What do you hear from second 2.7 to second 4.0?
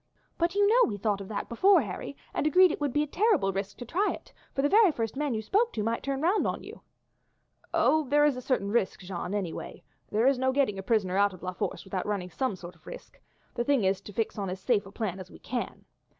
it would be a terrible risk to